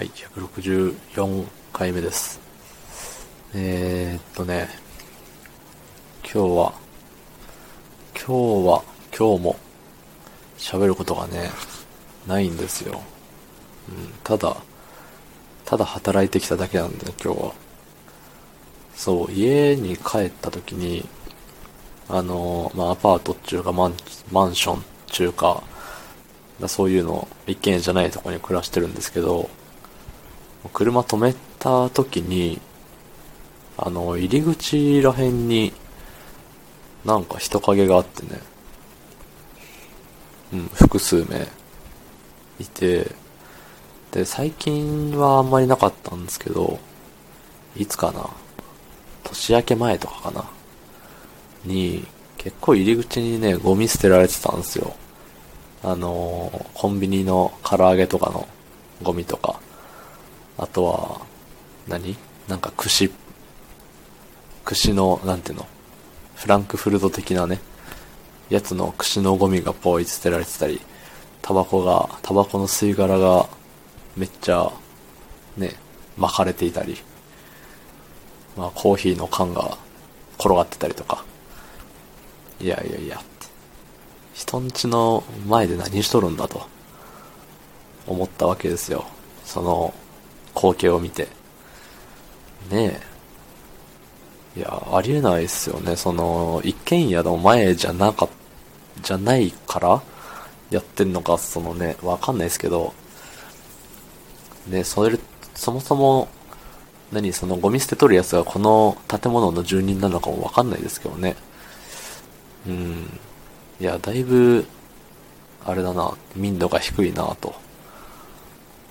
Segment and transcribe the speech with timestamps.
[0.00, 2.40] はい、164回目です。
[3.54, 4.70] えー、っとね、
[6.22, 6.72] 今日は、
[8.14, 8.82] 今日は、
[9.14, 9.56] 今日も、
[10.56, 11.50] 喋ることがね、
[12.26, 13.02] ないんですよ。
[13.90, 14.56] うん、ただ、
[15.66, 17.52] ただ働いてきただけなんで、ね今日は。
[18.94, 21.06] そう、家に帰った時に、
[22.08, 23.94] あの、まあ、アパートっていうかマン、
[24.32, 24.82] マンションっ
[25.14, 25.62] ていうか、
[26.68, 29.50] そういうの、一軒家じゃないとこに暮らしてるんですけど、
[30.68, 32.60] 車止めた時に、
[33.76, 35.72] あの、入り口ら辺に、
[37.04, 38.40] なんか人影があってね、
[40.52, 41.46] うん、複数名
[42.58, 43.10] いて、
[44.10, 46.78] で、最近はあんまりなかったんですけど、
[47.76, 48.28] いつかな
[49.22, 50.44] 年明け前とかかな
[51.64, 52.06] に、
[52.36, 54.94] 結構入り口にね、ゴミ捨てられてたんですよ。
[55.82, 58.46] あのーコンビニの唐揚げとかの
[59.02, 59.60] ゴミとか、
[60.62, 61.22] あとは、
[61.88, 62.16] 何？
[62.46, 63.10] なんか串、
[64.62, 65.66] 串の、なんていうの？
[66.36, 67.60] フランクフルト的なね、
[68.50, 70.82] やつの串のゴミがポイ捨てられてたり、
[71.40, 73.48] タバコが、タバコの吸い殻が
[74.18, 74.70] めっちゃ、
[75.56, 75.76] ね、
[76.18, 76.98] 巻かれていたり、
[78.54, 79.78] まあコーヒーの缶が
[80.38, 81.24] 転がってたりとか、
[82.60, 83.18] いやいやいや、
[84.34, 86.66] 人ん家の前で何しとるんだと
[88.06, 89.06] 思ったわけですよ。
[89.44, 89.94] その
[90.60, 91.26] 光景を見て。
[92.70, 93.00] ね
[94.56, 94.60] え。
[94.60, 95.96] いや、ありえないですよね。
[95.96, 98.28] その、一軒家の前じゃなか、
[99.02, 100.02] じゃないから
[100.70, 102.92] やってんのか、そのね、わかんないですけど、
[104.66, 105.18] ね、それ、
[105.54, 106.28] そもそも、
[107.10, 111.36] 何、そのゴミ捨て取るやつがこの建物の住人なのかもわかんないですけどね。
[112.66, 113.18] うん。
[113.80, 114.66] いや、だいぶ、
[115.64, 117.54] あれだな、民度が低いなと、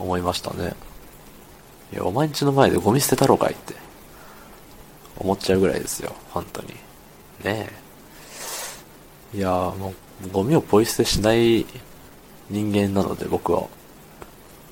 [0.00, 0.74] 思いましたね。
[1.92, 3.74] いや、お前んちの前でゴミ捨てたろかいって、
[5.18, 6.68] 思っちゃうぐらいですよ、本当に。
[7.44, 7.70] ね
[9.34, 9.36] え。
[9.36, 9.94] いや、も
[10.24, 11.66] う、ゴミをポイ捨てしない
[12.50, 13.66] 人間なので、僕は。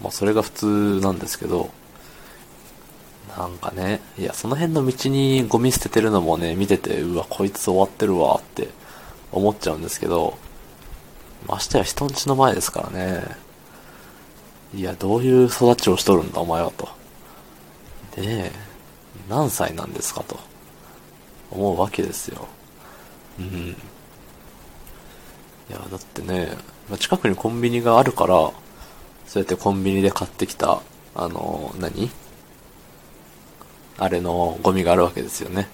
[0.02, 1.70] まあ、それが普通なんですけど、
[3.36, 8.68] なんかね、いや、その辺の道にゴミ捨ててるのもね、見てて、うわ、こいつ終わってるわって
[9.30, 10.36] 思っちゃうんですけど、
[11.46, 13.24] ましてや人んちの前ですからね。
[14.74, 16.99] いや、どういう育ちをしとるんだ、お前はと。
[18.16, 18.50] で
[19.28, 20.38] 何歳なんですかと、
[21.50, 22.46] 思うわけですよ。
[23.38, 23.46] うん。
[23.46, 23.76] い
[25.70, 26.56] や、だってね、
[26.88, 28.34] ま近くにコンビニがあるから、
[29.26, 30.82] そうやってコンビニで買ってきた、
[31.14, 32.10] あの、何？
[33.98, 35.68] あれのゴミがあるわけですよね。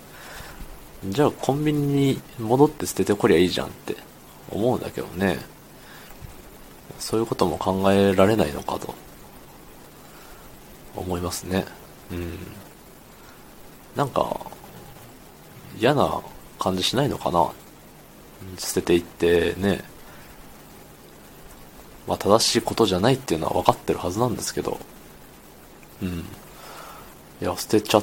[1.09, 3.97] じゃあコンビニに戻って捨ててこりゃいいじゃんって
[4.51, 5.39] 思うんだけどね。
[6.99, 8.95] そういうことも考えられないのかと
[10.97, 11.65] 思いますね。
[12.11, 12.39] うん。
[13.94, 14.41] なんか、
[15.78, 16.21] 嫌な
[16.59, 17.50] 感じしないのかな？
[18.59, 19.83] 捨てていってね。
[22.06, 24.78] まあ正しいことじゃないっていうのは分かってるはずなんですけど。
[26.03, 26.09] うん。
[26.19, 26.25] い
[27.41, 28.03] や、捨てちゃ、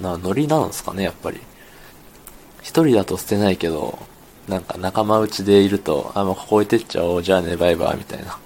[0.00, 1.40] な、ノリなんですかね、やっぱり。
[2.62, 3.98] 一人だと捨てないけど、
[4.48, 8.38] なんか仲間内でいると、あ、もうここ置いてっちゃおう、じゃあね、バイバイ、みたいな。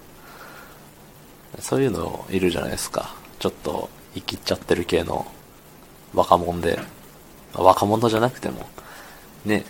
[1.60, 3.14] そういうのいるじゃないですか。
[3.38, 5.26] ちょっと、生きっちゃってる系の
[6.14, 6.78] 若者で。
[7.54, 8.66] 若者じゃなくても、
[9.44, 9.64] ね、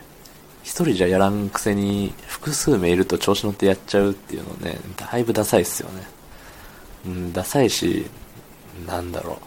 [0.63, 6.03] 一人じゃやらんくせに、複数名いると調子乗ってやっちゃうっていうのね、だいぶダサいっすよね。
[7.07, 8.07] うん、ダサいし、
[8.87, 9.39] なんだろ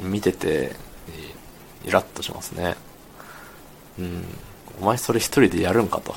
[0.00, 0.06] う。
[0.06, 0.76] 見てて、
[1.84, 2.76] イラッとしますね。
[3.98, 4.24] うん。
[4.80, 6.14] お前それ一人でやるんかと。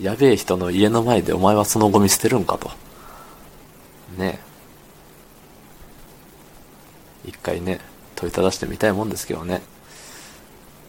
[0.00, 2.70] やべえ人の家の前でお前はそのゴミ捨てるんかと。
[4.16, 4.53] ねえ。
[7.24, 7.80] 一回ね、
[8.16, 9.62] 問いただしてみたいもんですけどね。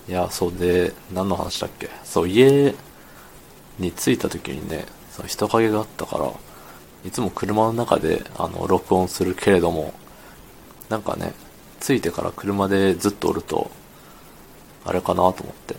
[0.08, 1.90] いや、そうで、何の話だっけ？
[2.04, 2.76] そう、家
[3.80, 6.32] に着いた時にね、その人影があったから、
[7.06, 9.94] いつも車の中で、あの、録音するけれども、
[10.90, 11.34] なんかね、
[11.80, 13.72] 着いてから車でずっとおると、
[14.86, 15.76] あれかなと思って、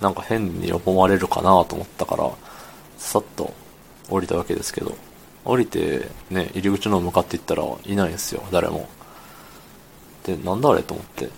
[0.00, 2.30] なんか変に思われるかなと思ったから、
[2.98, 3.52] さっと
[4.08, 4.96] 降りたわけですけど、
[5.44, 8.88] 降りてね、入り口の方向かって行ったらいないんですよ、誰も。
[10.24, 11.28] で、なんだあれと思って、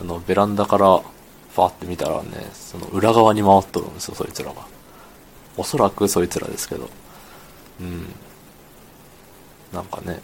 [0.00, 1.00] あの、ベランダから、
[1.54, 4.66] ファーって見たらね、その裏側に回っとるんですよ、そいつらが。
[5.56, 6.88] おそらくそいつらですけど。
[7.80, 8.14] うん。
[9.72, 10.20] なんかね、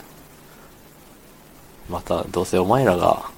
[1.88, 3.31] また、どうせお前らが、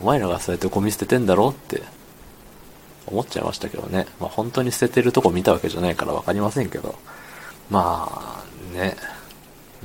[0.00, 1.82] お前らがそうやってゴミ捨ててんだろうって、
[3.06, 4.06] 思っちゃいましたけどね。
[4.20, 6.94] まあ本当に捨ててるとこ見たわけじゃないからわかりませんけど。
[7.70, 8.96] まあ、ね。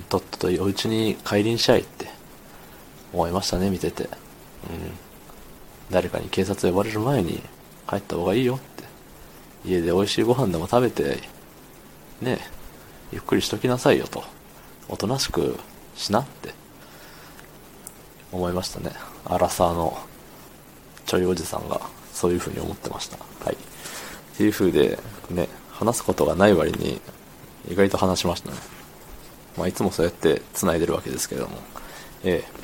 [0.09, 2.07] とっととお家に帰りにしゃいって
[3.13, 4.03] 思いましたね、見てて。
[4.03, 4.09] うん。
[5.91, 7.41] 誰かに警察呼ばれる前に
[7.87, 8.83] 帰った方がいいよって。
[9.65, 11.19] 家で美味しいご飯でも食べて、
[12.21, 12.39] ね
[13.11, 14.23] ゆっくりしときなさいよと。
[14.89, 15.57] おとなしく
[15.95, 16.53] しなって
[18.31, 18.91] 思いましたね。
[19.25, 19.97] アラサーの
[21.05, 21.79] ちょいおじさんが
[22.11, 23.17] そういう風に思ってました。
[23.45, 23.55] はい。
[23.55, 23.57] っ
[24.37, 24.97] ていう風で、
[25.29, 26.99] ね、話すことがない割に
[27.69, 28.57] 意外と話しましたね。
[29.57, 31.57] まあ、いつもそうやって繋いでるわけですけれども。
[32.23, 32.63] えー、